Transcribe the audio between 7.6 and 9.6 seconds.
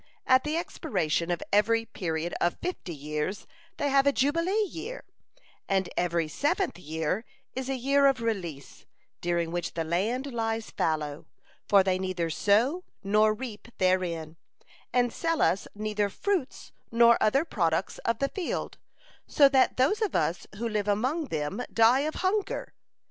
a year of release, during